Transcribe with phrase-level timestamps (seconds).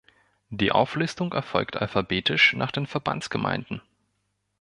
[0.49, 3.83] Die Auflistung erfolgt alphabetisch nach den Verbandsgemeinden.